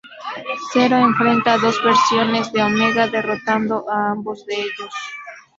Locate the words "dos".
1.59-1.77